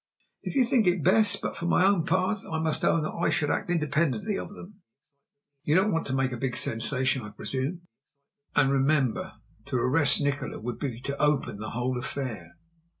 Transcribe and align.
"If 0.41 0.55
you 0.55 0.65
think 0.65 0.87
it 0.87 1.03
best; 1.03 1.43
but, 1.43 1.55
for 1.55 1.67
my 1.67 1.85
own 1.85 2.07
part, 2.07 2.39
I 2.51 2.57
must 2.57 2.83
own 2.83 3.05
I 3.05 3.29
should 3.29 3.51
act 3.51 3.69
independently 3.69 4.35
of 4.35 4.49
them. 4.49 4.81
You 5.63 5.75
don't 5.75 5.91
want 5.91 6.07
to 6.07 6.13
make 6.15 6.31
a 6.31 6.37
big 6.37 6.57
sensation, 6.57 7.21
I 7.21 7.29
presume; 7.29 7.81
and 8.55 8.71
remember, 8.71 9.33
to 9.65 9.75
arrest 9.77 10.19
Nikola 10.19 10.59
would 10.59 10.79
be 10.79 10.99
to 11.01 11.21
open 11.21 11.59
the 11.59 11.69
whole 11.69 11.99
affair." 11.99 12.55